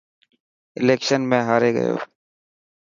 اليڪشن 0.79 1.21
۾ 1.33 1.39
هاري 1.51 1.71
گيو. 1.77 1.95